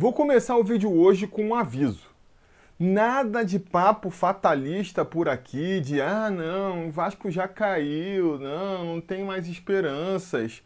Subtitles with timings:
[0.00, 2.06] Vou começar o vídeo hoje com um aviso.
[2.78, 9.00] Nada de papo fatalista por aqui, de ah não, o Vasco já caiu, não, não
[9.00, 10.62] tem mais esperanças.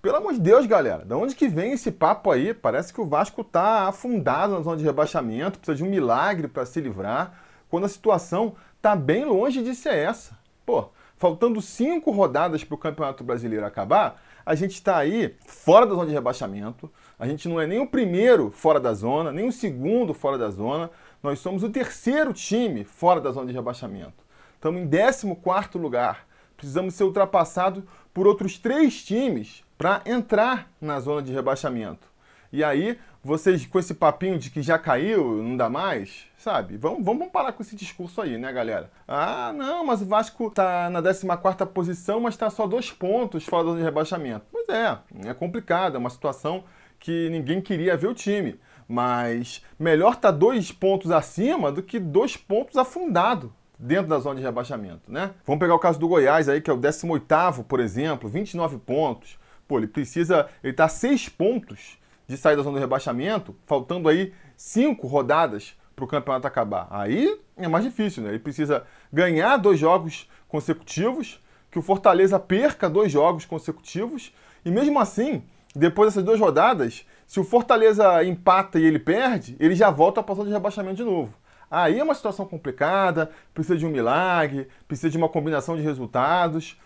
[0.00, 2.54] Pelo amor de Deus, galera, de onde que vem esse papo aí?
[2.54, 6.64] Parece que o Vasco tá afundado na zona de rebaixamento, precisa de um milagre para
[6.64, 10.38] se livrar, quando a situação tá bem longe de ser essa.
[10.64, 15.94] Pô, faltando cinco rodadas para o Campeonato Brasileiro acabar, a gente está aí fora da
[15.94, 16.88] zona de rebaixamento.
[17.20, 20.48] A gente não é nem o primeiro fora da zona, nem o segundo fora da
[20.48, 20.90] zona.
[21.22, 24.24] Nós somos o terceiro time fora da zona de rebaixamento.
[24.54, 26.26] Estamos em 14 lugar.
[26.56, 32.08] Precisamos ser ultrapassados por outros três times para entrar na zona de rebaixamento.
[32.50, 36.78] E aí, vocês com esse papinho de que já caiu, não dá mais, sabe?
[36.78, 38.90] Vamos, vamos parar com esse discurso aí, né, galera?
[39.06, 43.64] Ah, não, mas o Vasco tá na 14 posição, mas está só dois pontos fora
[43.64, 44.46] do rebaixamento.
[44.50, 46.64] Pois é, é complicado, é uma situação
[47.00, 48.60] que ninguém queria ver o time.
[48.86, 54.42] Mas melhor tá dois pontos acima do que dois pontos afundado dentro da zona de
[54.42, 55.32] rebaixamento, né?
[55.46, 59.38] Vamos pegar o caso do Goiás aí, que é o 18º, por exemplo, 29 pontos.
[59.66, 64.08] Pô, ele precisa, ele tá a 6 pontos de sair da zona do rebaixamento, faltando
[64.08, 66.86] aí cinco rodadas para o campeonato acabar.
[66.90, 68.28] Aí é mais difícil, né?
[68.30, 71.40] Ele precisa ganhar dois jogos consecutivos,
[71.70, 74.34] que o Fortaleza perca dois jogos consecutivos,
[74.64, 75.42] e mesmo assim,
[75.74, 80.34] depois dessas duas rodadas, se o Fortaleza empata e ele perde, ele já volta a
[80.34, 81.32] zona de rebaixamento de novo.
[81.70, 86.76] Aí é uma situação complicada, precisa de um milagre, precisa de uma combinação de resultados.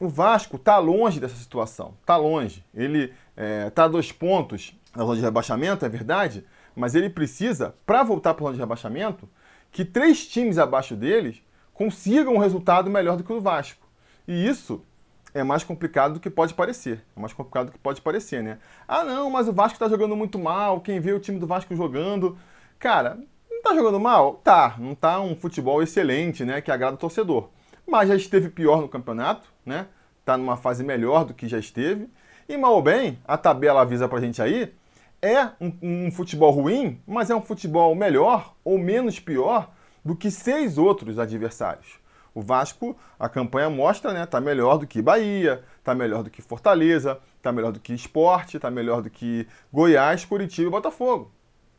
[0.00, 2.64] O Vasco está longe dessa situação, está longe.
[2.72, 6.44] Ele está é, tá a dois pontos na zona de rebaixamento, é verdade,
[6.76, 9.28] mas ele precisa, para voltar para a zona de rebaixamento,
[9.72, 11.42] que três times abaixo deles
[11.74, 13.86] consigam um resultado melhor do que o Vasco.
[14.26, 14.84] E isso
[15.34, 17.04] é mais complicado do que pode parecer.
[17.16, 18.58] É mais complicado do que pode parecer, né?
[18.86, 20.80] Ah, não, mas o Vasco está jogando muito mal.
[20.80, 22.38] Quem vê o time do Vasco jogando.
[22.78, 23.18] Cara,
[23.50, 24.34] não está jogando mal?
[24.44, 24.76] Tá.
[24.78, 26.60] Não está um futebol excelente, né?
[26.60, 27.48] Que agrada o torcedor.
[27.86, 29.86] Mas já esteve pior no campeonato, né?
[30.20, 32.08] Está numa fase melhor do que já esteve.
[32.48, 34.72] E mal ou bem, a tabela avisa pra gente aí,
[35.20, 39.70] é um, um, futebol ruim, mas é um futebol melhor ou menos pior
[40.04, 41.98] do que seis outros adversários.
[42.38, 46.40] O Vasco, a campanha mostra, né, tá melhor do que Bahia, tá melhor do que
[46.40, 51.32] Fortaleza, tá melhor do que Esporte, tá melhor do que Goiás, Curitiba e Botafogo.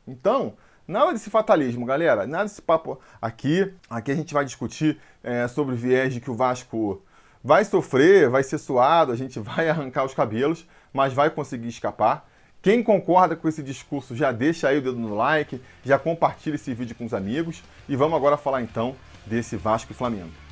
[0.05, 0.55] Então,
[0.85, 3.73] nada desse fatalismo, galera, nada desse papo aqui.
[3.89, 7.01] Aqui a gente vai discutir é, sobre o viés de que o Vasco
[7.41, 12.29] vai sofrer, vai ser suado, a gente vai arrancar os cabelos, mas vai conseguir escapar.
[12.61, 16.73] Quem concorda com esse discurso já deixa aí o dedo no like, já compartilha esse
[16.73, 20.48] vídeo com os amigos e vamos agora falar então desse Vasco e Flamengo.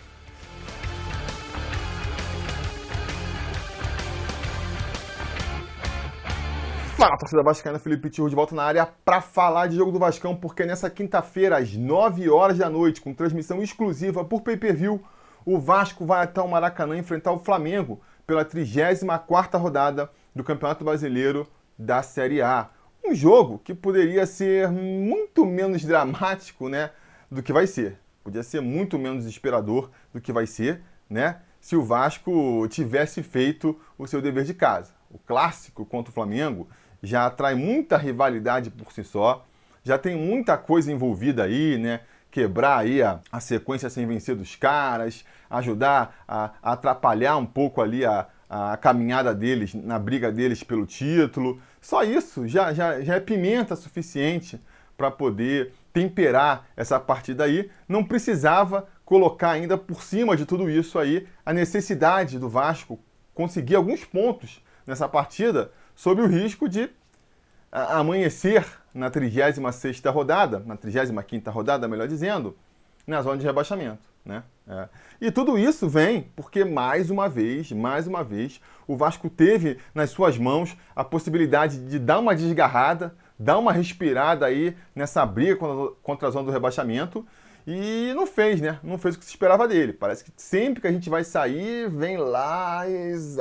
[6.97, 10.35] Fala, torcida vascaína, Felipe Tiro de volta na área para falar de jogo do Vascão,
[10.35, 14.99] porque nessa quinta-feira, às 9 horas da noite, com transmissão exclusiva por pay-per-view,
[15.45, 21.47] o Vasco vai até o Maracanã enfrentar o Flamengo pela 34ª rodada do Campeonato Brasileiro
[21.77, 22.71] da Série A.
[23.05, 26.89] Um jogo que poderia ser muito menos dramático, né,
[27.29, 27.99] do que vai ser.
[28.23, 33.79] Podia ser muito menos inspirador do que vai ser, né, se o Vasco tivesse feito
[33.99, 34.97] o seu dever de casa.
[35.11, 36.67] O clássico contra o Flamengo
[37.01, 39.45] já atrai muita rivalidade por si só,
[39.83, 42.01] já tem muita coisa envolvida aí, né?
[42.29, 47.81] quebrar aí a, a sequência sem vencer dos caras, ajudar a, a atrapalhar um pouco
[47.81, 51.59] ali a, a caminhada deles, na briga deles pelo título.
[51.81, 54.61] Só isso já, já, já é pimenta suficiente
[54.95, 57.71] para poder temperar essa partida aí.
[57.87, 62.99] Não precisava colocar ainda por cima de tudo isso aí a necessidade do Vasco
[63.33, 66.89] conseguir alguns pontos nessa partida, sob o risco de
[67.71, 68.63] amanhecer
[68.93, 72.55] na 36ª rodada, na 35ª rodada, melhor dizendo,
[73.05, 74.07] na zona de rebaixamento.
[74.23, 74.43] Né?
[74.67, 74.89] É.
[75.19, 80.11] E tudo isso vem porque, mais uma vez, mais uma vez, o Vasco teve nas
[80.11, 85.57] suas mãos a possibilidade de dar uma desgarrada, dar uma respirada aí nessa briga
[86.03, 87.25] contra a zona do rebaixamento
[87.65, 88.79] e não fez, né?
[88.83, 89.93] Não fez o que se esperava dele.
[89.93, 92.83] Parece que sempre que a gente vai sair, vem lá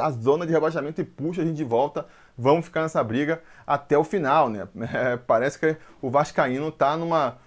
[0.01, 2.07] a zona de rebaixamento e puxa a gente de volta.
[2.39, 4.69] Vamos ficar nessa briga até o final, né?
[4.93, 7.39] É, parece que o Vascaíno tá numa,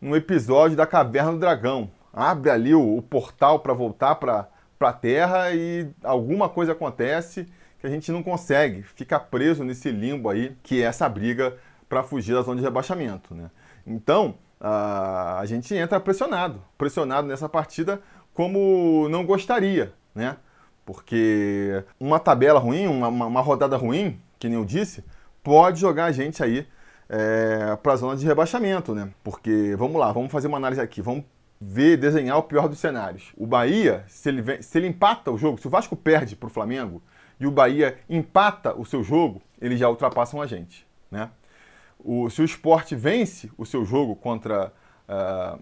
[0.00, 1.90] num episódio da Caverna do Dragão.
[2.12, 4.48] Abre ali o, o portal para voltar para
[4.80, 7.46] a Terra e alguma coisa acontece
[7.78, 8.82] que a gente não consegue.
[8.82, 11.56] Fica preso nesse limbo aí, que é essa briga
[11.88, 13.50] para fugir da zona de rebaixamento, né?
[13.86, 18.00] Então, a gente entra pressionado, pressionado nessa partida
[18.34, 20.36] como não gostaria, né?
[20.84, 25.04] Porque uma tabela ruim, uma, uma rodada ruim, que nem eu disse,
[25.42, 26.66] pode jogar a gente aí
[27.08, 29.10] é, para a zona de rebaixamento, né?
[29.24, 31.24] Porque, vamos lá, vamos fazer uma análise aqui, vamos
[31.60, 33.32] ver, desenhar o pior dos cenários.
[33.36, 36.46] O Bahia, se ele, vem, se ele empata o jogo, se o Vasco perde para
[36.46, 37.02] o Flamengo
[37.40, 41.30] e o Bahia empata o seu jogo, eles já ultrapassam a gente, né?
[41.98, 44.72] O, se o esporte vence o seu jogo contra
[45.08, 45.60] uh,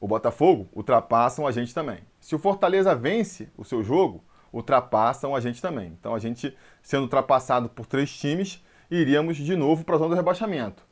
[0.00, 1.98] o Botafogo, ultrapassam a gente também.
[2.20, 4.24] Se o Fortaleza vence o seu jogo,
[4.54, 5.96] ultrapassam a gente também.
[5.98, 10.16] Então a gente, sendo ultrapassado por três times, iríamos de novo para a zona do
[10.16, 10.82] rebaixamento.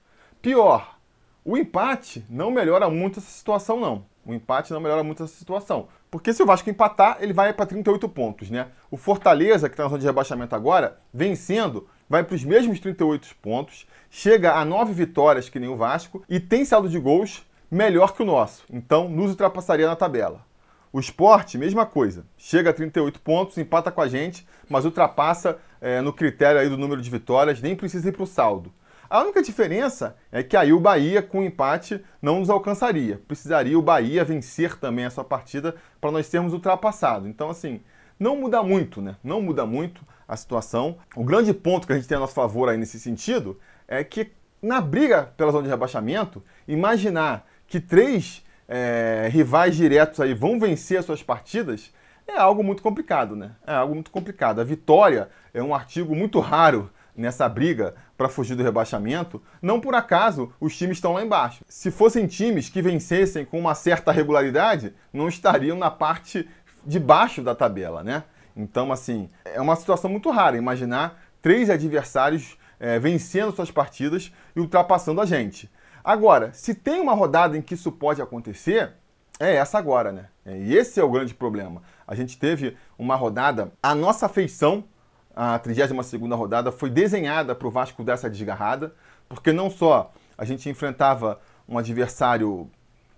[0.41, 0.99] Pior,
[1.45, 4.05] o empate não melhora muito essa situação, não.
[4.25, 5.89] O empate não melhora muito essa situação.
[6.11, 8.69] Porque se o Vasco empatar, ele vai para 38 pontos, né?
[8.91, 13.35] O Fortaleza, que está na zona de rebaixamento agora, vencendo, vai para os mesmos 38
[13.41, 18.15] pontos, chega a 9 vitórias, que nem o Vasco, e tem saldo de gols melhor
[18.15, 18.65] que o nosso.
[18.71, 20.45] Então, nos ultrapassaria na tabela.
[20.93, 22.27] O esporte, mesma coisa.
[22.37, 26.77] Chega a 38 pontos, empata com a gente, mas ultrapassa é, no critério aí do
[26.77, 28.71] número de vitórias, nem precisa ir para o saldo.
[29.09, 33.21] A única diferença é que aí o Bahia, com empate, não nos alcançaria.
[33.27, 37.29] Precisaria o Bahia vencer também essa partida para nós sermos ultrapassados.
[37.29, 37.81] Então, assim,
[38.19, 39.17] não muda muito, né?
[39.23, 40.99] Não muda muito a situação.
[41.17, 43.59] O grande ponto que a gente tem a nosso favor aí nesse sentido
[43.89, 50.35] é que na briga pela zona de rebaixamento, imaginar que três é, rivais diretos aí
[50.35, 51.93] vão vencer as suas partidas,
[52.27, 53.53] é algo muito complicado, né?
[53.67, 54.61] É algo muito complicado.
[54.61, 59.43] A vitória é um artigo muito raro nessa briga para fugir do rebaixamento.
[59.61, 61.65] Não por acaso os times estão lá embaixo.
[61.69, 66.49] Se fossem times que vencessem com uma certa regularidade, não estariam na parte
[66.85, 68.25] de baixo da tabela, né?
[68.57, 74.61] Então, assim, é uma situação muito rara imaginar três adversários é, vencendo suas partidas e
[74.61, 75.71] ultrapassando a gente.
[76.05, 78.93] Agora, se tem uma rodada em que isso pode acontecer,
[79.39, 80.27] é essa agora, né?
[80.45, 81.83] É, e esse é o grande problema.
[82.07, 84.85] A gente teve uma rodada, a nossa feição,
[85.35, 88.95] a 32ª rodada, foi desenhada para o Vasco dessa desgarrada,
[89.29, 92.71] porque não só a gente enfrentava um adversário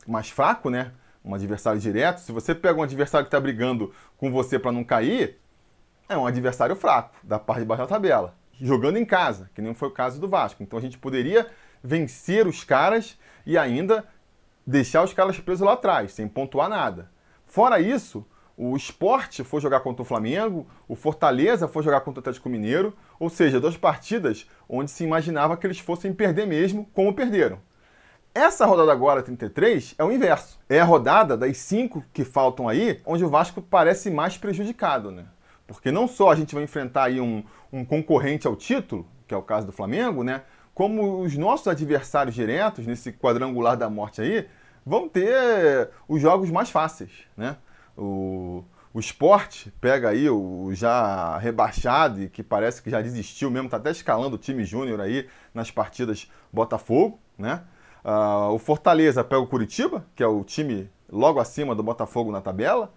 [0.07, 0.93] mais fraco, né?
[1.25, 2.19] Um adversário direto.
[2.19, 5.39] Se você pega um adversário que está brigando com você para não cair,
[6.09, 8.35] é um adversário fraco, da parte de baixo da tabela.
[8.61, 10.63] Jogando em casa, que nem foi o caso do Vasco.
[10.63, 11.51] Então a gente poderia
[11.85, 14.07] vencer os caras e ainda
[14.67, 17.11] deixar os caras presos lá atrás, sem pontuar nada.
[17.45, 18.27] Fora isso,
[18.57, 22.97] o esporte foi jogar contra o Flamengo, o Fortaleza foi jogar contra o Atlético Mineiro,
[23.21, 27.59] ou seja, duas partidas onde se imaginava que eles fossem perder mesmo, como perderam.
[28.35, 30.59] Essa rodada agora, 33, é o inverso.
[30.69, 35.27] É a rodada das cinco que faltam aí, onde o Vasco parece mais prejudicado, né?
[35.67, 39.37] Porque não só a gente vai enfrentar aí um, um concorrente ao título, que é
[39.37, 40.43] o caso do Flamengo, né?
[40.75, 44.49] Como os nossos adversários diretos, nesse quadrangular da morte aí,
[44.85, 47.57] vão ter os jogos mais fáceis, né?
[47.97, 53.69] O, o esporte pega aí o já rebaixado e que parece que já desistiu mesmo,
[53.69, 57.63] tá até escalando o time júnior aí nas partidas Botafogo, né?
[58.05, 62.41] Uh, o Fortaleza pega o Curitiba, que é o time logo acima do Botafogo na
[62.41, 62.93] tabela.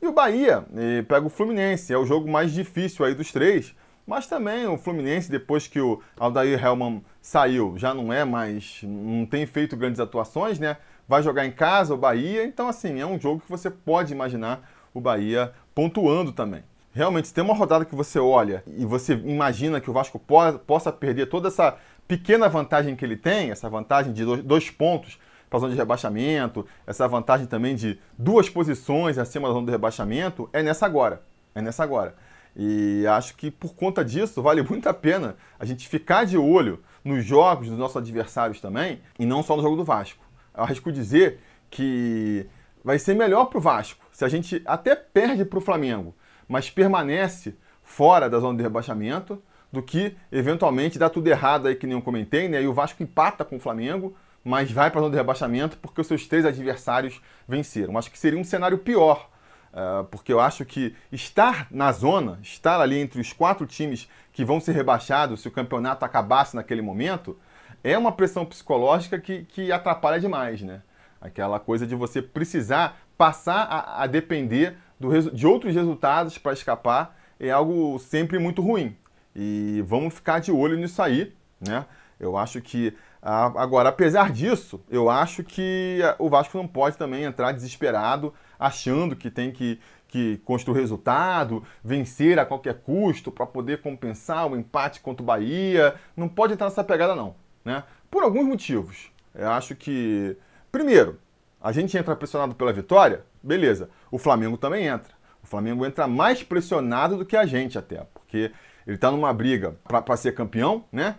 [0.00, 0.64] E o Bahia
[1.08, 3.74] pega o Fluminense, é o jogo mais difícil aí dos três,
[4.08, 9.26] mas também o Fluminense, depois que o Aldair Helman saiu, já não é mais, não
[9.26, 10.78] tem feito grandes atuações, né?
[11.06, 14.66] Vai jogar em casa o Bahia, então assim, é um jogo que você pode imaginar
[14.94, 16.64] o Bahia pontuando também.
[16.90, 20.58] Realmente, se tem uma rodada que você olha e você imagina que o Vasco po
[20.66, 21.76] possa perder toda essa
[22.08, 25.18] pequena vantagem que ele tem, essa vantagem de dois, dois pontos
[25.50, 29.72] para a zona de rebaixamento, essa vantagem também de duas posições acima da zona de
[29.72, 31.20] rebaixamento, é nessa agora.
[31.54, 32.14] É nessa agora.
[32.60, 36.82] E acho que por conta disso vale muito a pena a gente ficar de olho
[37.04, 40.24] nos jogos dos nossos adversários também, e não só no jogo do Vasco.
[40.52, 41.38] Eu arrisco dizer
[41.70, 42.44] que
[42.82, 46.12] vai ser melhor para o Vasco se a gente até perde para o Flamengo,
[46.48, 51.86] mas permanece fora da zona de rebaixamento, do que eventualmente dá tudo errado aí, que
[51.86, 52.60] nem eu comentei, né?
[52.60, 56.00] E o Vasco empata com o Flamengo, mas vai para a zona de rebaixamento porque
[56.00, 57.96] os seus três adversários venceram.
[57.96, 59.30] Acho que seria um cenário pior
[59.72, 64.44] Uh, porque eu acho que estar na zona, estar ali entre os quatro times que
[64.44, 67.38] vão ser rebaixados se o campeonato acabasse naquele momento,
[67.84, 70.82] é uma pressão psicológica que, que atrapalha demais, né?
[71.20, 77.16] Aquela coisa de você precisar passar a, a depender do, de outros resultados para escapar
[77.38, 78.96] é algo sempre muito ruim.
[79.34, 81.84] E vamos ficar de olho nisso aí, né?
[82.18, 87.52] Eu acho que agora, apesar disso, eu acho que o Vasco não pode também entrar
[87.52, 94.46] desesperado achando que tem que, que construir resultado, vencer a qualquer custo para poder compensar
[94.46, 95.94] o empate contra o Bahia.
[96.16, 97.34] Não pode entrar nessa pegada, não.
[97.64, 97.82] Né?
[98.10, 99.10] Por alguns motivos.
[99.34, 100.36] Eu acho que,
[100.72, 101.18] primeiro,
[101.60, 103.90] a gente entra pressionado pela vitória, beleza.
[104.10, 105.12] O Flamengo também entra.
[105.42, 108.52] O Flamengo entra mais pressionado do que a gente até, porque
[108.86, 111.16] ele está numa briga para ser campeão, né?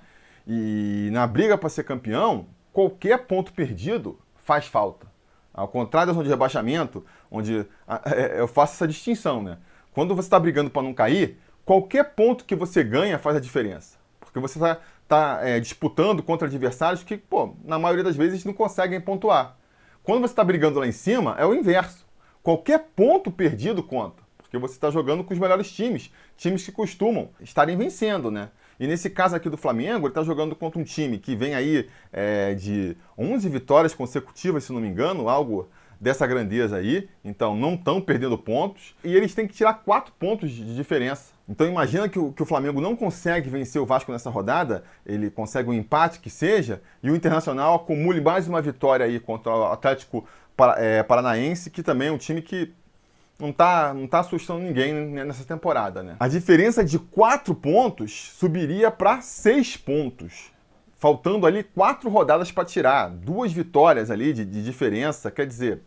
[0.51, 5.05] E na briga para ser campeão, qualquer ponto perdido faz falta.
[5.53, 7.67] Ao contrário da zona de rebaixamento, onde
[8.05, 9.59] é, eu faço essa distinção, né?
[9.93, 13.99] Quando você está brigando para não cair, qualquer ponto que você ganha faz a diferença.
[14.19, 18.53] Porque você está tá, é, disputando contra adversários que, pô, na maioria das vezes não
[18.53, 19.55] conseguem pontuar.
[20.01, 22.07] Quando você está brigando lá em cima, é o inverso.
[22.41, 24.23] Qualquer ponto perdido conta.
[24.39, 28.49] Porque você está jogando com os melhores times, times que costumam estarem vencendo, né?
[28.79, 31.89] E nesse caso aqui do Flamengo, ele está jogando contra um time que vem aí
[32.13, 35.69] é, de 11 vitórias consecutivas, se não me engano, algo
[35.99, 37.09] dessa grandeza aí.
[37.23, 38.95] Então não estão perdendo pontos.
[39.03, 41.33] E eles têm que tirar 4 pontos de diferença.
[41.47, 45.29] Então imagina que o, que o Flamengo não consegue vencer o Vasco nessa rodada, ele
[45.29, 49.65] consegue um empate que seja, e o Internacional acumule mais uma vitória aí contra o
[49.65, 50.25] Atlético
[50.77, 52.71] é, Paranaense, que também é um time que
[53.39, 56.17] não está não tá assustando ninguém nessa temporada, né?
[56.19, 60.51] A diferença de 4 pontos subiria para 6 pontos.
[60.97, 65.81] Faltando ali quatro rodadas para tirar, duas vitórias ali de, de diferença, quer dizer,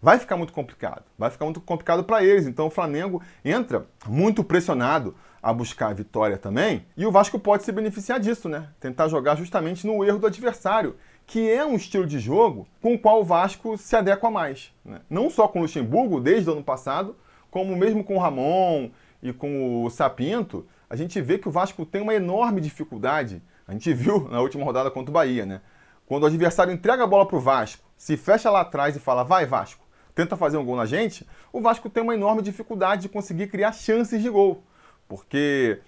[0.00, 1.02] vai ficar muito complicado.
[1.18, 2.46] Vai ficar muito complicado para eles.
[2.46, 6.86] Então o Flamengo entra muito pressionado a buscar a vitória também.
[6.96, 8.68] E o Vasco pode se beneficiar disso, né?
[8.78, 10.94] Tentar jogar justamente no erro do adversário
[11.28, 14.72] que é um estilo de jogo com o qual o Vasco se adequa mais.
[14.82, 15.02] Né?
[15.10, 17.14] Não só com o Luxemburgo, desde o ano passado,
[17.50, 18.88] como mesmo com o Ramon
[19.22, 23.42] e com o Sapinto, a gente vê que o Vasco tem uma enorme dificuldade.
[23.66, 25.60] A gente viu na última rodada contra o Bahia, né?
[26.06, 29.22] Quando o adversário entrega a bola para o Vasco, se fecha lá atrás e fala,
[29.22, 33.08] vai Vasco, tenta fazer um gol na gente, o Vasco tem uma enorme dificuldade de
[33.10, 34.62] conseguir criar chances de gol.
[35.06, 35.78] Porque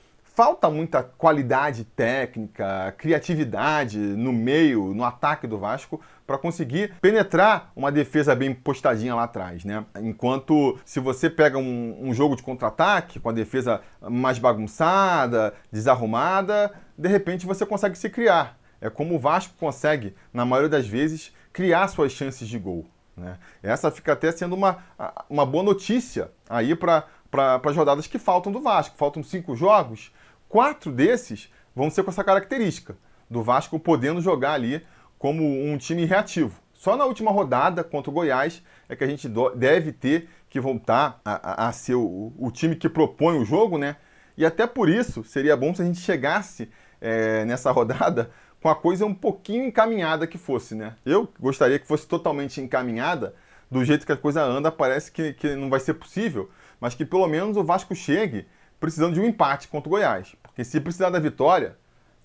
[0.41, 7.93] falta muita qualidade técnica, criatividade no meio, no ataque do Vasco para conseguir penetrar uma
[7.93, 9.85] defesa bem postadinha lá atrás, né?
[10.01, 16.73] Enquanto se você pega um, um jogo de contra-ataque com a defesa mais bagunçada, desarrumada,
[16.97, 18.59] de repente você consegue se criar.
[18.81, 22.87] É como o Vasco consegue, na maioria das vezes, criar suas chances de gol.
[23.15, 23.37] Né?
[23.63, 24.79] Essa fica até sendo uma,
[25.29, 27.05] uma boa notícia aí para
[27.63, 28.97] as rodadas que faltam do Vasco.
[28.97, 30.11] Faltam cinco jogos
[30.50, 32.99] Quatro desses vão ser com essa característica
[33.30, 34.85] do Vasco podendo jogar ali
[35.16, 36.61] como um time reativo.
[36.75, 41.21] Só na última rodada contra o Goiás é que a gente deve ter que voltar
[41.25, 43.95] a, a, a ser o, o, time que propõe o jogo, né?
[44.37, 46.69] E até por isso seria bom se a gente chegasse
[47.00, 50.97] é, nessa rodada com a coisa um pouquinho encaminhada que fosse, né?
[51.07, 53.37] Eu gostaria que fosse totalmente encaminhada,
[53.71, 57.04] do jeito que a coisa anda, parece que, que não vai ser possível, mas que
[57.04, 58.49] pelo menos o Vasco chegue
[58.81, 60.35] precisando de um empate contra o Goiás.
[60.43, 61.77] Porque se precisar da vitória,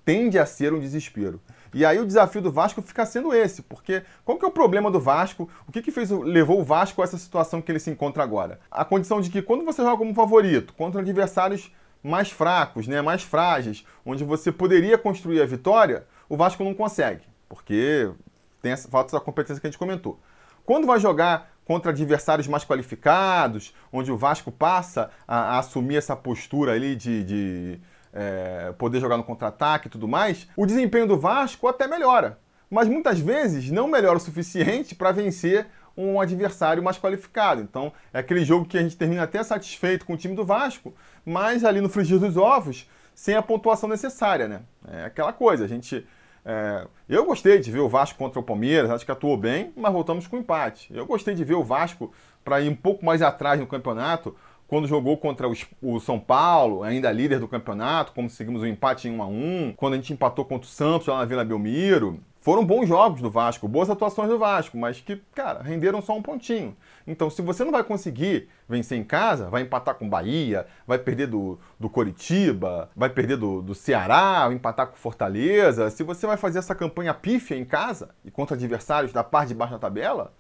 [0.06, 1.42] tende a ser um desespero.
[1.74, 4.90] E aí o desafio do Vasco fica sendo esse, porque qual que é o problema
[4.90, 5.50] do Vasco?
[5.68, 8.62] O que, que fez, levou o Vasco a essa situação que ele se encontra agora?
[8.72, 11.70] A condição de que quando você joga como favorito contra adversários
[12.02, 17.24] mais fracos, né, mais frágeis, onde você poderia construir a vitória, o Vasco não consegue,
[17.50, 18.10] porque
[18.62, 20.18] tem essa falta essa competência que a gente comentou.
[20.66, 26.16] Quando vai jogar contra adversários mais qualificados, onde o Vasco passa a, a assumir essa
[26.16, 27.80] postura ali de, de
[28.14, 32.40] é, poder jogar no contra-ataque e tudo mais, o desempenho do Vasco até melhora.
[32.70, 35.68] Mas muitas vezes não melhora o suficiente para vencer
[35.98, 37.62] um adversário mais qualificado.
[37.62, 40.94] Então, é aquele jogo que a gente termina até satisfeito com o time do Vasco,
[41.26, 44.62] mas ali no frigir dos ovos, sem a pontuação necessária, né?
[44.88, 46.06] É aquela coisa, a gente
[46.46, 49.92] é, eu gostei de ver o Vasco contra o Palmeiras, acho que atuou bem, mas
[49.92, 50.94] voltamos com empate.
[50.94, 54.36] Eu gostei de ver o Vasco para ir um pouco mais atrás no campeonato,
[54.68, 55.48] quando jogou contra
[55.82, 59.28] o São Paulo, ainda líder do campeonato, como seguimos o um empate em 1 a
[59.28, 62.20] 1 quando a gente empatou contra o Santos lá na Vila Belmiro.
[62.46, 66.22] Foram bons jogos do Vasco, boas atuações do Vasco, mas que, cara, renderam só um
[66.22, 66.78] pontinho.
[67.08, 71.26] Então, se você não vai conseguir vencer em casa, vai empatar com Bahia, vai perder
[71.26, 76.38] do, do Coritiba, vai perder do, do Ceará, vai empatar com Fortaleza, se você vai
[76.38, 80.32] fazer essa campanha pífia em casa e contra adversários da parte de baixo da tabela,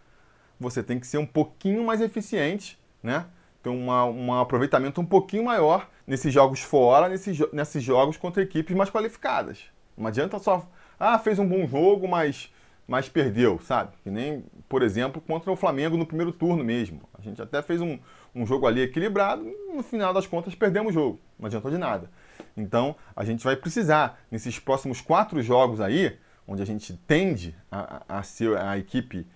[0.60, 3.26] você tem que ser um pouquinho mais eficiente, né?
[3.64, 8.78] Ter uma, um aproveitamento um pouquinho maior nesses jogos fora, nesses, nesses jogos contra equipes
[8.78, 9.64] mais qualificadas.
[9.98, 12.52] Não adianta só ah, fez um bom jogo, mas,
[12.88, 13.94] mas perdeu, sabe?
[14.04, 17.02] Que nem, por exemplo, contra o Flamengo no primeiro turno mesmo.
[17.18, 17.98] A gente até fez um,
[18.34, 21.20] um jogo ali equilibrado, no final das contas perdemos o jogo.
[21.40, 22.10] Não adiantou de nada.
[22.56, 28.04] Então, a gente vai precisar, nesses próximos quatro jogos aí, onde a gente tende a,
[28.08, 29.28] a ser a equipe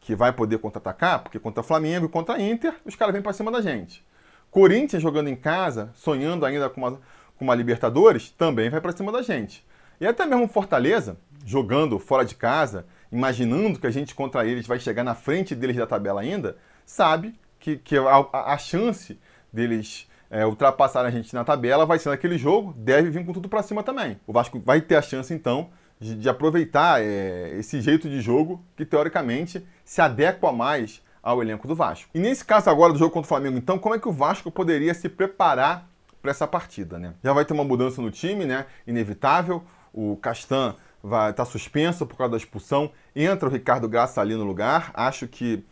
[0.00, 3.50] que vai poder contra-atacar, porque contra Flamengo e contra Inter, os caras vêm para cima
[3.50, 4.04] da gente.
[4.50, 7.00] Corinthians jogando em casa, sonhando ainda com uma,
[7.36, 9.64] com uma Libertadores, também vai para cima da gente.
[10.02, 11.16] E até mesmo Fortaleza,
[11.46, 15.76] jogando fora de casa, imaginando que a gente contra eles vai chegar na frente deles
[15.76, 19.16] da tabela ainda, sabe que, que a, a chance
[19.52, 23.48] deles é, ultrapassar a gente na tabela, vai ser naquele jogo, deve vir com tudo
[23.48, 24.18] para cima também.
[24.26, 28.60] O Vasco vai ter a chance, então, de, de aproveitar é, esse jeito de jogo
[28.76, 32.10] que, teoricamente, se adequa mais ao elenco do Vasco.
[32.12, 34.50] E nesse caso agora do jogo contra o Flamengo, então, como é que o Vasco
[34.50, 35.88] poderia se preparar
[36.20, 37.14] para essa partida, né?
[37.22, 38.66] Já vai ter uma mudança no time, né?
[38.84, 39.62] Inevitável.
[39.92, 42.90] O Castan vai estar tá suspenso por causa da expulsão.
[43.14, 44.90] Entra o Ricardo Graça ali no lugar.
[44.94, 45.64] Acho que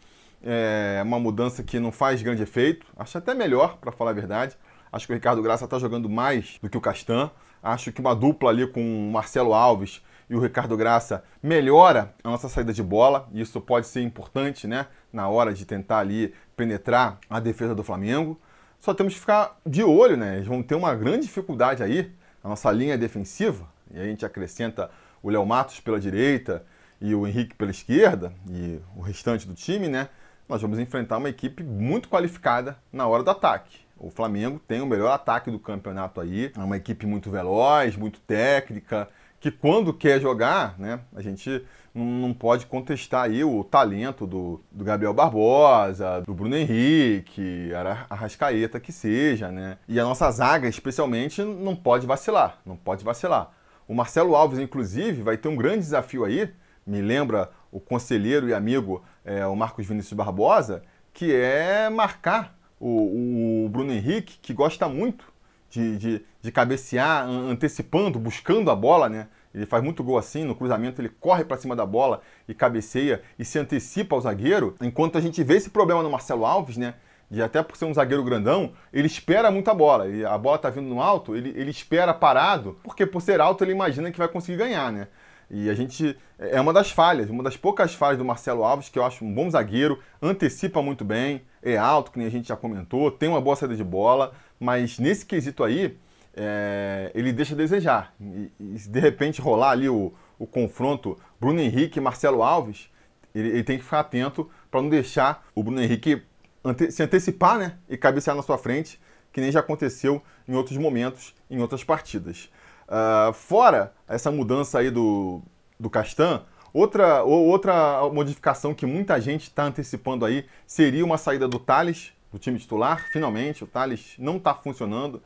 [0.43, 2.87] é uma mudança que não faz grande efeito.
[2.97, 4.57] Acho até melhor, para falar a verdade.
[4.93, 7.31] Acho que o Ricardo Graça está jogando mais do que o Castan.
[7.63, 12.31] Acho que uma dupla ali com o Marcelo Alves e o Ricardo Graça melhora a
[12.31, 13.29] nossa saída de bola.
[13.33, 14.87] Isso pode ser importante, né?
[15.13, 18.41] Na hora de tentar ali penetrar a defesa do Flamengo.
[18.79, 20.37] Só temos que ficar de olho, né?
[20.37, 22.11] Eles vão ter uma grande dificuldade aí,
[22.43, 23.69] a nossa linha defensiva.
[23.93, 24.91] E a gente acrescenta
[25.23, 26.65] o Léo Matos pela direita
[27.01, 30.09] e o Henrique pela esquerda e o restante do time, né?
[30.51, 33.79] nós vamos enfrentar uma equipe muito qualificada na hora do ataque.
[33.97, 38.19] O Flamengo tem o melhor ataque do campeonato aí, é uma equipe muito veloz, muito
[38.19, 44.61] técnica, que quando quer jogar, né, a gente não pode contestar aí o talento do,
[44.73, 47.71] do Gabriel Barbosa, do Bruno Henrique,
[48.09, 49.79] Arrascaeta que seja, né?
[49.89, 53.53] E a nossa zaga, especialmente, não pode vacilar, não pode vacilar.
[53.91, 56.49] O Marcelo Alves, inclusive, vai ter um grande desafio aí,
[56.87, 63.65] me lembra o conselheiro e amigo é, o Marcos Vinícius Barbosa, que é marcar o,
[63.65, 65.25] o Bruno Henrique, que gosta muito
[65.69, 69.27] de, de, de, cabecear, antecipando, buscando a bola, né?
[69.53, 73.21] Ele faz muito gol assim, no cruzamento ele corre para cima da bola e cabeceia
[73.37, 76.95] e se antecipa ao zagueiro, enquanto a gente vê esse problema no Marcelo Alves, né?
[77.31, 80.09] De até por ser um zagueiro grandão, ele espera muito a bola.
[80.09, 83.63] E a bola tá vindo no alto, ele, ele espera parado, porque por ser alto
[83.63, 85.07] ele imagina que vai conseguir ganhar, né?
[85.51, 86.17] E a gente.
[86.39, 89.35] É uma das falhas, uma das poucas falhas do Marcelo Alves, que eu acho um
[89.35, 93.41] bom zagueiro, antecipa muito bem, é alto, que nem a gente já comentou, tem uma
[93.41, 95.99] boa saída de bola, mas nesse quesito aí,
[96.35, 98.15] é, ele deixa a desejar.
[98.21, 102.89] E, e, se de repente rolar ali o, o confronto Bruno Henrique e Marcelo Alves,
[103.35, 106.23] ele, ele tem que ficar atento para não deixar o Bruno Henrique
[106.65, 109.01] ante, se antecipar né, e cabecear na sua frente,
[109.33, 112.51] que nem já aconteceu em outros momentos, em outras partidas.
[112.89, 115.43] Uh, fora essa mudança aí do,
[115.79, 116.43] do Castan,
[116.73, 122.39] outra, outra modificação que muita gente está antecipando aí seria uma saída do Thales, do
[122.39, 123.07] time titular.
[123.13, 125.23] Finalmente, o Thales não está funcionando.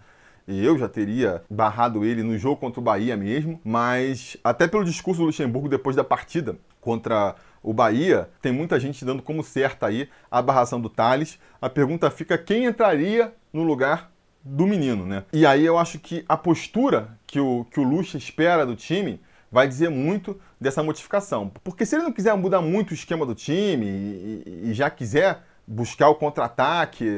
[0.46, 4.84] E eu já teria barrado ele no jogo contra o Bahia mesmo, mas até pelo
[4.84, 7.34] discurso do Luxemburgo depois da partida contra
[7.64, 11.38] o Bahia, tem muita gente dando como certa aí a barração do Thales.
[11.60, 14.12] A pergunta fica quem entraria no lugar
[14.44, 15.24] do menino, né?
[15.32, 19.18] E aí eu acho que a postura que o, que o Lucha espera do time
[19.50, 21.50] vai dizer muito dessa modificação.
[21.62, 25.42] Porque se ele não quiser mudar muito o esquema do time e, e já quiser
[25.66, 27.08] buscar o contra-ataque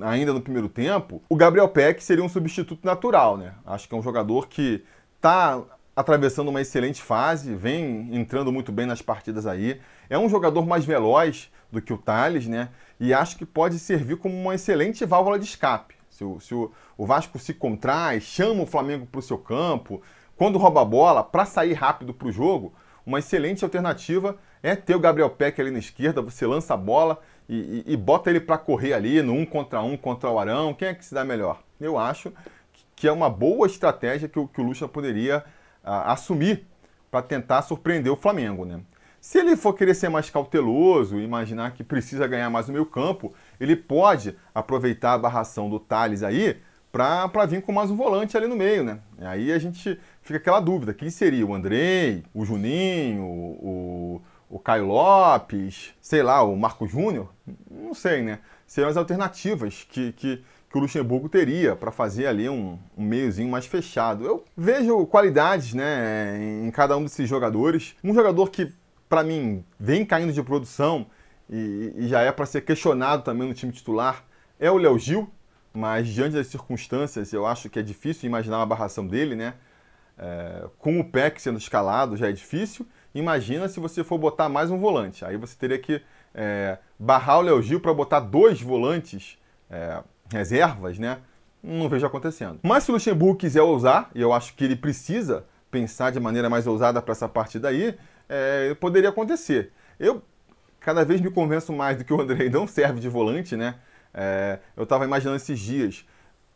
[0.00, 3.52] ainda no primeiro tempo, o Gabriel Peck seria um substituto natural, né?
[3.66, 4.82] Acho que é um jogador que
[5.16, 5.62] está
[5.94, 9.80] atravessando uma excelente fase, vem entrando muito bem nas partidas aí.
[10.08, 12.70] É um jogador mais veloz do que o Thales, né?
[12.98, 15.94] E acho que pode servir como uma excelente válvula de escape.
[16.08, 20.02] Se o, se o, o Vasco se contrai, chama o Flamengo para o seu campo,
[20.36, 22.72] quando rouba a bola, para sair rápido para o jogo,
[23.04, 27.20] uma excelente alternativa é ter o Gabriel Peck ali na esquerda, você lança a bola
[27.48, 30.72] e, e, e bota ele para correr ali no um contra um contra o Arão.
[30.72, 31.60] Quem é que se dá melhor?
[31.80, 32.32] Eu acho
[32.94, 35.44] que é uma boa estratégia que o, que o Lucha poderia
[35.84, 36.66] assumir
[37.10, 38.64] para tentar surpreender o Flamengo.
[38.64, 38.80] Né?
[39.20, 43.32] Se ele for querer ser mais cauteloso, imaginar que precisa ganhar mais no meio campo,
[43.60, 48.46] ele pode aproveitar a barração do Thales aí para vir com mais um volante ali
[48.46, 48.98] no meio, né?
[49.18, 51.46] Aí a gente fica aquela dúvida, quem seria?
[51.46, 57.32] O Andrei, o Juninho, o, o Caio Lopes, sei lá, o Marco Júnior?
[57.70, 58.40] Não sei, né?
[58.66, 63.48] Seriam as alternativas que, que, que o Luxemburgo teria para fazer ali um, um, meiozinho
[63.48, 64.24] mais fechado.
[64.24, 67.94] Eu vejo qualidades né, em cada um desses jogadores.
[68.02, 68.72] Um jogador que
[69.12, 71.04] para mim, vem caindo de produção
[71.50, 74.24] e, e já é para ser questionado também no time titular,
[74.58, 75.30] é o Léo Gil,
[75.70, 79.52] mas diante das circunstâncias, eu acho que é difícil imaginar uma barração dele, né?
[80.16, 82.88] É, com o PEC sendo escalado já é difícil.
[83.14, 85.26] Imagina se você for botar mais um volante.
[85.26, 86.00] Aí você teria que
[86.34, 91.18] é, barrar o Léo Gil para botar dois volantes é, reservas, né?
[91.62, 92.58] Não vejo acontecendo.
[92.62, 96.50] Mas se o Luxemburgo quiser ousar, e eu acho que ele precisa pensar de maneira
[96.50, 97.96] mais ousada para essa partida aí,
[98.28, 99.72] é, poderia acontecer.
[99.98, 100.22] Eu
[100.80, 103.76] cada vez me convenço mais do que o Andrei não serve de volante, né?
[104.12, 106.04] É, eu estava imaginando esses dias.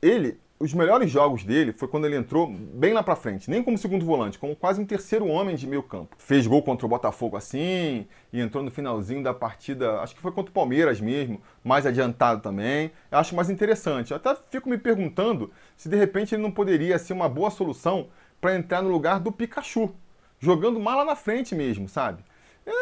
[0.03, 3.77] Ele os melhores jogos dele foi quando ele entrou bem lá para frente, nem como
[3.77, 6.17] segundo volante, como quase um terceiro homem de meio campo.
[6.19, 10.33] Fez gol contra o Botafogo assim, e entrou no finalzinho da partida, acho que foi
[10.33, 12.91] contra o Palmeiras mesmo, mais adiantado também.
[13.11, 14.13] Eu acho mais interessante.
[14.13, 18.09] Eu até fico me perguntando se de repente ele não poderia ser uma boa solução
[18.41, 19.95] para entrar no lugar do Pikachu,
[20.41, 22.25] jogando mal lá na frente mesmo, sabe?
[22.65, 22.73] É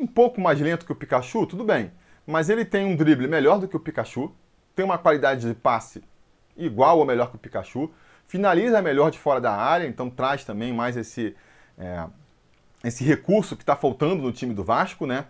[0.00, 1.92] um pouco mais lento que o Pikachu, tudo bem,
[2.26, 4.32] mas ele tem um drible melhor do que o Pikachu,
[4.74, 6.02] tem uma qualidade de passe
[6.60, 7.90] igual ou melhor que o Pikachu.
[8.26, 11.34] Finaliza melhor de fora da área, então traz também mais esse,
[11.76, 12.04] é,
[12.84, 15.26] esse recurso que está faltando no time do Vasco, né?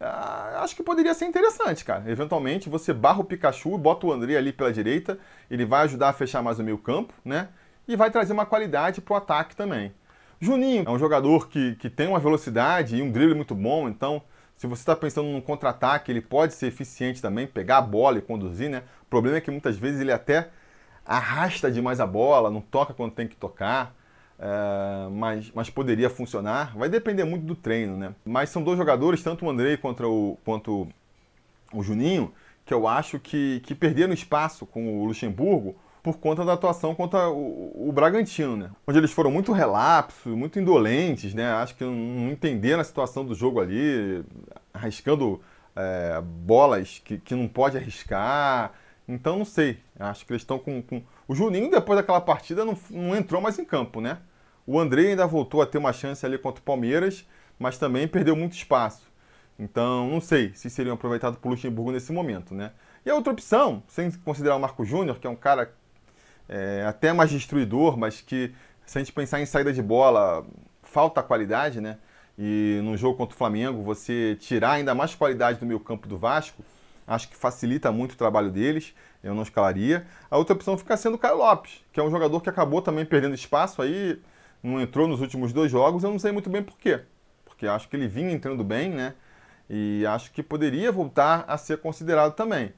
[0.00, 2.04] Ah, acho que poderia ser interessante, cara.
[2.06, 5.18] Eventualmente você barra o Pikachu, bota o André ali pela direita,
[5.50, 7.48] ele vai ajudar a fechar mais o meio campo, né?
[7.88, 9.92] E vai trazer uma qualidade para o ataque também.
[10.40, 14.22] Juninho é um jogador que, que tem uma velocidade e um drible muito bom, então
[14.56, 18.22] se você está pensando num contra-ataque, ele pode ser eficiente também, pegar a bola e
[18.22, 18.82] conduzir, né?
[19.02, 20.50] O problema é que muitas vezes ele até
[21.04, 23.94] arrasta demais a bola, não toca quando tem que tocar,
[24.38, 26.76] é, mas, mas poderia funcionar.
[26.76, 28.14] Vai depender muito do treino, né?
[28.24, 30.88] Mas são dois jogadores, tanto o Andrei contra o, quanto
[31.72, 32.32] o Juninho,
[32.64, 37.30] que eu acho que, que perderam espaço com o Luxemburgo por conta da atuação contra
[37.30, 38.70] o, o, Bragantino, né?
[38.86, 41.50] Onde eles foram muito relapsos, muito indolentes, né?
[41.52, 44.22] Acho que não entenderam a situação do jogo ali,
[44.72, 45.40] arriscando
[45.74, 48.72] é, bolas que, que não pode arriscar.
[49.06, 49.80] Então não sei.
[49.98, 53.58] Acho que eles estão com, com, O Juninho, depois daquela partida, não, não entrou mais
[53.58, 54.18] em campo, né?
[54.66, 57.26] O André ainda voltou a ter uma chance ali contra o Palmeiras,
[57.58, 59.02] mas também perdeu muito espaço.
[59.58, 62.72] Então, não sei se seriam aproveitados por Luxemburgo nesse momento, né?
[63.04, 65.72] E a outra opção, sem considerar o Marco Júnior, que é um cara
[66.48, 68.52] é, até mais destruidor, mas que,
[68.86, 70.46] se a gente pensar em saída de bola,
[70.82, 71.98] falta qualidade, né?
[72.38, 76.18] E no jogo contra o Flamengo, você tirar ainda mais qualidade do meio campo do
[76.18, 76.64] Vasco,
[77.06, 80.06] acho que facilita muito o trabalho deles, eu não escalaria.
[80.30, 83.04] A outra opção fica sendo o Caio Lopes, que é um jogador que acabou também
[83.04, 84.20] perdendo espaço aí,
[84.62, 87.00] não entrou nos últimos dois jogos, eu não sei muito bem por quê.
[87.44, 89.14] Porque acho que ele vinha entrando bem, né?
[89.68, 92.72] E acho que poderia voltar a ser considerado também.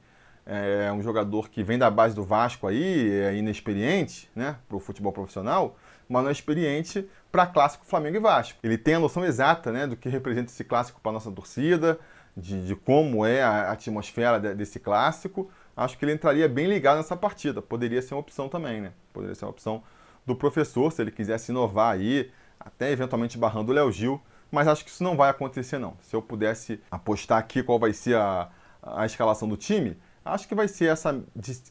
[0.45, 4.79] É um jogador que vem da base do Vasco aí, é inexperiente, né, para o
[4.79, 8.57] futebol profissional, mas não é experiente para clássico Flamengo e Vasco.
[8.63, 11.99] Ele tem a noção exata, né, do que representa esse clássico para nossa torcida,
[12.37, 16.97] de, de como é a atmosfera de, desse clássico, acho que ele entraria bem ligado
[16.97, 17.61] nessa partida.
[17.63, 18.93] Poderia ser uma opção também, né?
[19.11, 19.81] Poderia ser uma opção
[20.25, 24.21] do professor, se ele quisesse inovar aí, até eventualmente barrando o Léo Gil,
[24.51, 25.97] mas acho que isso não vai acontecer não.
[26.01, 28.49] Se eu pudesse apostar aqui qual vai ser a,
[28.83, 31.23] a escalação do time, acho que vai ser essa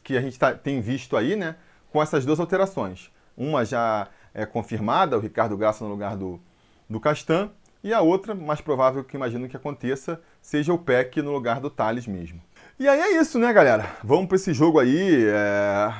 [0.02, 1.56] que a gente tá, tem visto aí, né?
[1.92, 3.10] Com essas duas alterações.
[3.36, 6.40] Uma já é confirmada, o Ricardo Graça no lugar do,
[6.88, 7.50] do Castan,
[7.86, 11.68] e a outra, mais provável que imagino que aconteça, seja o PEC no lugar do
[11.68, 12.40] Thales mesmo.
[12.78, 13.96] E aí é isso, né, galera?
[14.04, 15.92] Vamos para esse jogo aí é...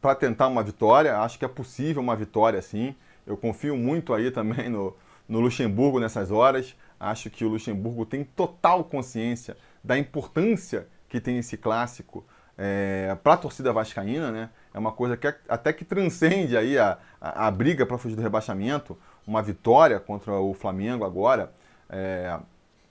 [0.00, 1.16] para tentar uma vitória.
[1.18, 2.96] Acho que é possível uma vitória, sim.
[3.24, 4.96] Eu confio muito aí também no,
[5.28, 6.74] no Luxemburgo nessas horas.
[6.98, 12.26] Acho que o Luxemburgo tem total consciência da importância que tem esse clássico
[12.58, 14.50] é, para a torcida vascaína, né?
[14.74, 18.22] É uma coisa que até que transcende aí a, a, a briga para fugir do
[18.22, 21.52] rebaixamento uma vitória contra o Flamengo agora,
[21.88, 22.36] é,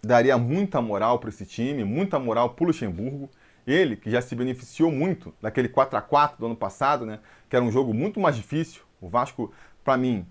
[0.02, 3.30] daria muita moral para esse time, muita moral para o Luxemburgo.
[3.68, 7.56] Ele, que já se beneficiou muito daquele 4 a 4 do ano passado, né, que
[7.56, 8.82] era um jogo muito mais difícil.
[9.00, 10.26] O Vasco, para mim,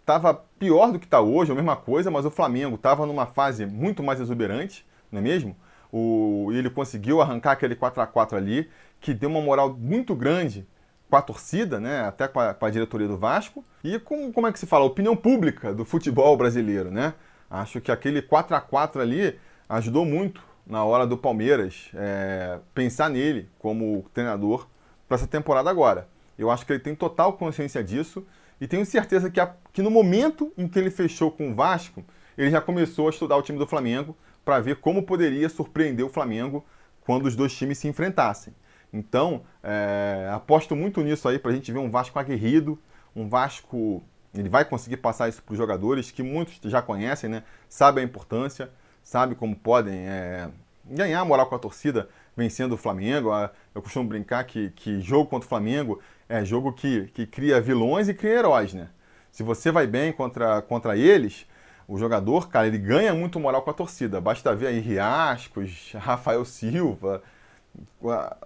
[0.00, 3.26] estava é, pior do que está hoje, a mesma coisa, mas o Flamengo estava numa
[3.26, 5.56] fase muito mais exuberante, não é mesmo?
[5.90, 8.68] O, ele conseguiu arrancar aquele 4 a 4 ali,
[9.00, 10.66] que deu uma moral muito grande
[11.08, 14.46] com a torcida, né, até com a, com a, diretoria do Vasco, e com, como
[14.46, 17.14] é que se fala, a opinião pública do futebol brasileiro, né?
[17.50, 23.08] Acho que aquele 4 a 4 ali ajudou muito na hora do Palmeiras é, pensar
[23.08, 24.66] nele como treinador
[25.08, 26.08] para essa temporada agora.
[26.38, 28.26] Eu acho que ele tem total consciência disso
[28.60, 32.04] e tenho certeza que, a, que no momento em que ele fechou com o Vasco,
[32.36, 36.08] ele já começou a estudar o time do Flamengo para ver como poderia surpreender o
[36.08, 36.64] Flamengo
[37.00, 38.54] quando os dois times se enfrentassem.
[38.92, 42.78] Então, é, aposto muito nisso aí para a gente ver um Vasco aguerrido,
[43.14, 44.02] um Vasco.
[44.36, 47.42] Ele vai conseguir passar isso para os jogadores que muitos já conhecem, né?
[47.68, 48.70] Sabem a importância,
[49.02, 50.48] sabem como podem é,
[50.84, 53.32] ganhar moral com a torcida vencendo o Flamengo.
[53.32, 57.60] Ah, eu costumo brincar que, que jogo contra o Flamengo é jogo que, que cria
[57.60, 58.88] vilões e cria heróis, né?
[59.30, 61.46] Se você vai bem contra, contra eles,
[61.86, 64.20] o jogador, cara, ele ganha muito moral com a torcida.
[64.20, 67.22] Basta ver aí Riascos, Rafael Silva,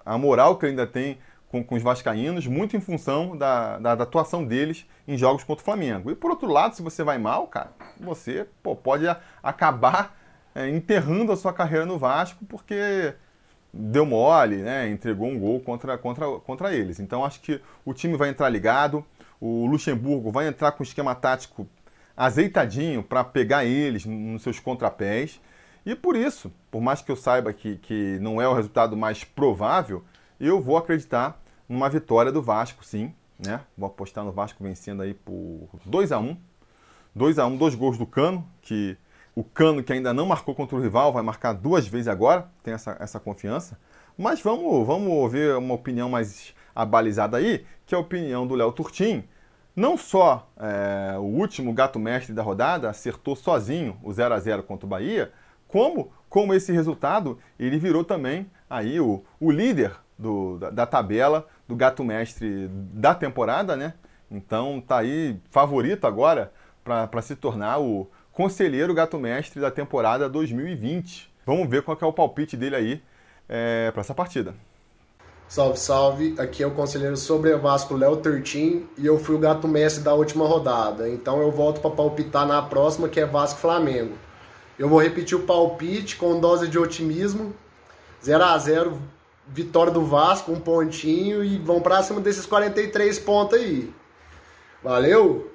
[0.05, 1.19] a moral que ele ainda tem
[1.51, 5.63] com, com os vascaínos, muito em função da, da, da, atuação deles em jogos contra
[5.63, 6.11] o Flamengo.
[6.11, 9.05] E por outro lado, se você vai mal, cara, você pô, pode
[9.43, 10.17] acabar
[10.55, 13.15] é, enterrando a sua carreira no Vasco, porque
[13.75, 14.89] deu mole, né?
[14.89, 17.01] entregou um gol contra, contra, contra eles.
[17.01, 19.05] Então acho que o time vai entrar ligado,
[19.41, 21.69] o Luxemburgo vai entrar com um esquema tático
[22.17, 25.41] azeitadinho para pegar eles nos seus contrapés.
[25.85, 29.25] E por isso, por mais que eu saiba que, que não é o resultado mais
[29.25, 30.05] provável,
[30.39, 31.40] eu vou acreditar
[31.71, 33.15] numa vitória do Vasco, sim.
[33.39, 33.61] Né?
[33.79, 36.37] Vou apostar no Vasco vencendo aí por 2 a 1
[37.15, 38.99] 2 a 1 dois gols do Cano, que
[39.35, 42.75] o Cano, que ainda não marcou contra o rival, vai marcar duas vezes agora, tem
[42.75, 43.79] essa, essa confiança.
[44.19, 48.73] Mas vamos, vamos ouvir uma opinião mais abalizada aí, que é a opinião do Léo
[48.73, 49.25] Turtim.
[49.75, 54.63] Não só é, o último gato mestre da rodada acertou sozinho o 0 a 0
[54.65, 55.33] contra o Bahia,
[55.67, 61.47] como com esse resultado ele virou também aí o, o líder do, da, da, tabela
[61.71, 63.95] do gato mestre da temporada, né?
[64.29, 66.53] Então tá aí favorito agora
[66.83, 71.33] para se tornar o conselheiro gato mestre da temporada 2020.
[71.47, 73.03] Vamos ver qual é o palpite dele aí
[73.49, 74.55] é, para essa partida.
[75.49, 76.35] Salve, salve.
[76.39, 80.13] Aqui é o conselheiro sobre Vasco Léo Tertim e eu fui o gato mestre da
[80.13, 81.09] última rodada.
[81.09, 84.17] Então eu volto para palpitar na próxima que é Vasco Flamengo.
[84.77, 87.55] Eu vou repetir o palpite com dose de otimismo.
[88.23, 89.20] 0 a 0
[89.53, 93.93] vitória do Vasco, um pontinho e vão para cima desses 43 pontos aí.
[94.83, 95.53] Valeu?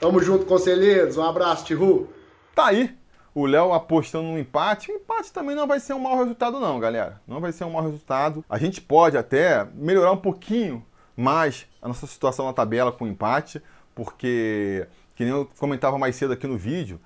[0.00, 1.16] Tamo junto, conselheiros.
[1.16, 2.08] Um abraço, Tihu.
[2.54, 2.96] Tá aí.
[3.34, 4.90] O Léo apostando no empate.
[4.90, 7.20] O empate também não vai ser um mau resultado, não, galera.
[7.26, 8.44] Não vai ser um mau resultado.
[8.48, 10.84] A gente pode até melhorar um pouquinho
[11.16, 13.62] mais a nossa situação na tabela com o empate,
[13.94, 17.00] porque, que nem eu comentava mais cedo aqui no vídeo,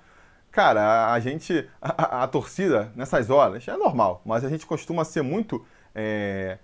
[0.51, 5.03] cara, a, gente, a, a, a torcida nessas horas é normal, mas a gente costuma
[5.03, 6.57] ser muito é,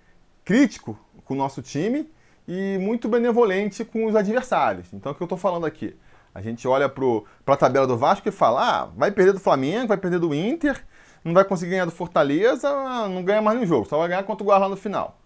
[0.44, 2.10] crítico com o nosso time
[2.48, 4.92] e muito benevolente com os adversários.
[4.94, 5.96] Então, o que eu estou falando aqui?
[6.34, 9.88] A gente olha para a tabela do Vasco e fala: ah, vai perder do Flamengo,
[9.88, 10.84] vai perder do Inter,
[11.24, 12.70] não vai conseguir ganhar do Fortaleza,
[13.08, 15.20] não ganha mais nenhum jogo, só vai ganhar contra o Guará no final.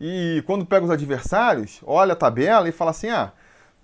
[0.00, 3.32] E quando pega os adversários, olha a tabela e fala assim: ah,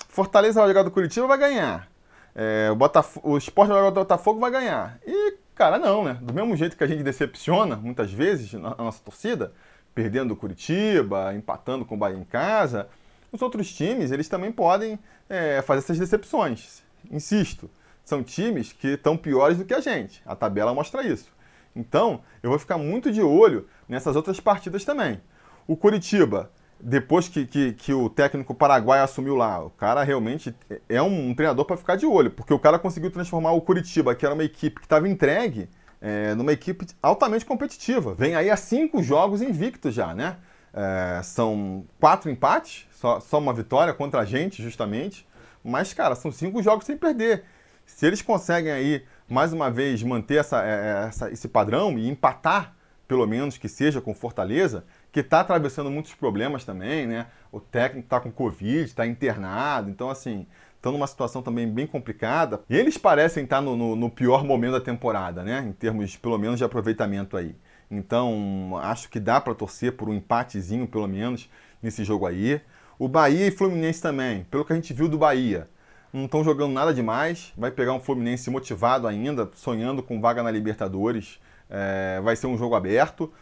[0.08, 1.88] Fortaleza vai jogar do Curitiba, vai ganhar.
[2.34, 4.98] É, o, Botaf o Sport vai jogar do Botafogo, vai ganhar.
[5.06, 5.29] E,
[5.60, 6.16] cara, não, né?
[6.22, 9.52] Do mesmo jeito que a gente decepciona, muitas vezes, a nossa torcida,
[9.94, 12.88] perdendo do Curitiba, empatando com o Bahia em casa,
[13.30, 16.82] os outros times, eles também podem é, fazer essas decepções.
[17.10, 17.70] Insisto,
[18.02, 20.22] são times que estão piores do que a gente.
[20.24, 21.28] A tabela mostra isso.
[21.76, 25.20] Então, eu vou ficar muito de olho nessas outras partidas também.
[25.66, 26.50] O Curitiba,
[26.82, 30.54] depois que, que, que o técnico paraguaio assumiu lá, o cara realmente
[30.88, 34.24] é um, treinador para ficar de olho, porque o cara conseguiu transformar o Curitiba, que
[34.24, 35.68] era uma equipe que estava entregue,
[36.00, 38.14] é, numa equipe altamente competitiva.
[38.14, 40.36] Vem aí a cinco jogos invictos já, né?
[40.72, 45.26] É, são quatro empates, só, só uma vitória contra a gente, justamente.
[45.62, 47.44] Mas, cara, são cinco jogos sem perder.
[47.84, 52.08] Se eles conseguem aí, mais uma vez, manter essa, é, é, essa, esse padrão e
[52.08, 52.74] empatar,
[53.10, 57.26] pelo menos que seja com Fortaleza, que está atravessando muitos problemas também, né?
[57.50, 60.46] O técnico está com Covid, está internado, então, assim,
[60.76, 62.60] estão numa situação também bem complicada.
[62.70, 65.66] E eles parecem estar tá no, no, no, pior momento da temporada, né?
[65.68, 67.56] Em termos, pelo menos, de aproveitamento aí.
[67.90, 71.50] Então, acho que dá para torcer por um empatezinho, pelo menos,
[71.82, 72.60] nesse jogo aí.
[72.96, 75.68] O Bahia e Fluminense também, pelo que a gente viu do Bahia,
[76.12, 77.52] não estão jogando nada demais.
[77.58, 81.40] Vai pegar um Fluminense motivado ainda, sonhando com vaga na Libertadores.
[81.70, 83.32] É, vai ser um jogo aberto.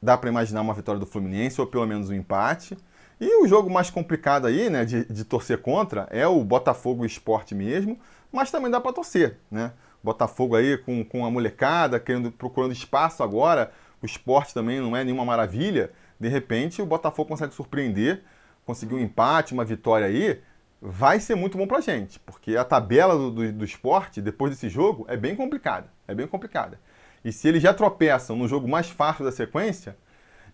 [0.00, 2.76] Dá para imaginar uma vitória do Fluminense ou pelo menos um empate.
[3.20, 7.54] E o jogo mais complicado aí, né, de, de torcer contra, é o Botafogo Esporte
[7.54, 7.98] mesmo,
[8.32, 9.72] mas também dá para torcer, né?
[10.02, 13.72] Botafogo aí com, com a molecada, querendo, procurando espaço agora.
[14.02, 15.90] O esporte também não é nenhuma maravilha.
[16.20, 18.22] De repente, o Botafogo consegue surpreender
[18.64, 20.40] conseguir um empate, uma vitória aí,
[20.80, 24.68] vai ser muito bom pra gente, porque a tabela do, do, do, esporte, depois desse
[24.68, 25.88] jogo, é bem complicada.
[26.06, 26.78] É bem complicada.
[27.24, 29.96] E se eles já tropeçam no jogo mais fácil da sequência,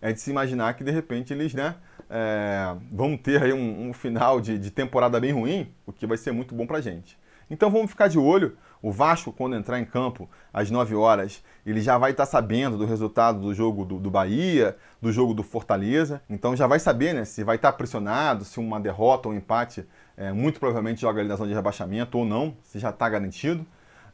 [0.01, 1.75] é de se imaginar que de repente eles né,
[2.09, 6.17] é, vão ter aí um, um final de, de, temporada bem ruim, o que vai
[6.17, 7.19] ser muito bom pra gente.
[7.49, 8.57] Então vamos ficar de olho.
[8.81, 12.77] O Vasco, quando entrar em campo às 9 horas, ele já vai estar tá sabendo
[12.77, 16.21] do resultado do jogo do, do, Bahia, do jogo do Fortaleza.
[16.27, 19.37] Então já vai saber né, se vai estar tá pressionado, se uma derrota ou um
[19.37, 19.85] empate
[20.17, 23.65] é, muito provavelmente joga ele na zona de rebaixamento ou não, se já está garantido.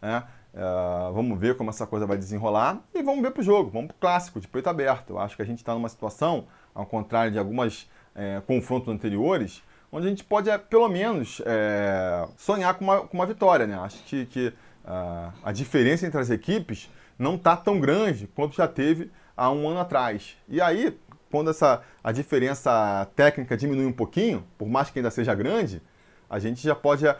[0.01, 0.23] Né?
[0.57, 3.89] Uh, vamos ver como essa coisa vai desenrolar e vamos ver para o jogo, vamos
[3.89, 5.11] para o clássico, de peito aberto.
[5.11, 9.61] Eu acho que a gente está numa situação, ao contrário de algumas é, confrontos anteriores,
[9.91, 13.67] onde a gente pode, é, pelo menos, é, sonhar com uma, com uma vitória.
[13.67, 13.77] Né?
[13.77, 16.89] Acho que, que uh, a diferença entre as equipes
[17.19, 20.37] não está tão grande quanto já teve há um ano atrás.
[20.49, 20.97] E aí,
[21.29, 25.83] quando essa, a diferença técnica diminui um pouquinho, por mais que ainda seja grande,
[26.29, 27.15] a gente já pode é,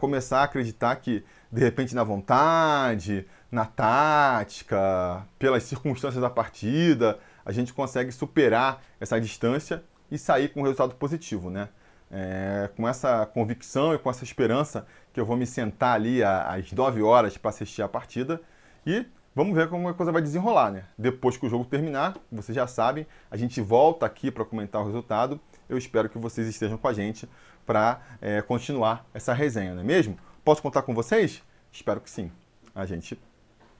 [0.00, 7.52] começar a acreditar que, de repente, na vontade, na tática, pelas circunstâncias da partida, a
[7.52, 11.68] gente consegue superar essa distância e sair com um resultado positivo, né?
[12.10, 16.70] É, com essa convicção e com essa esperança que eu vou me sentar ali às
[16.70, 18.40] 9 horas para assistir a partida
[18.86, 20.84] e vamos ver como a coisa vai desenrolar, né?
[20.96, 24.86] Depois que o jogo terminar, vocês já sabem, a gente volta aqui para comentar o
[24.86, 25.40] resultado.
[25.68, 27.28] Eu espero que vocês estejam com a gente
[27.66, 30.16] para é, continuar essa resenha, não é mesmo?
[30.44, 31.42] Posso contar com vocês?
[31.72, 32.30] Espero que sim.
[32.74, 33.20] A gente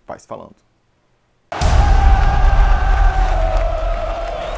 [0.05, 0.57] faz falando.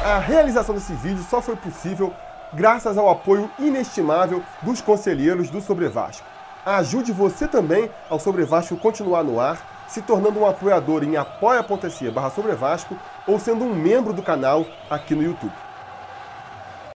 [0.03, 2.13] A realização desse vídeo só foi possível
[2.53, 6.25] graças ao apoio inestimável dos conselheiros do Sobre Vasco.
[6.65, 12.09] Ajude você também ao Sobre Vasco continuar no ar, se tornando um apoiador em apoia.se
[12.09, 15.68] barra Sobre Vasco ou sendo um membro do canal aqui no YouTube.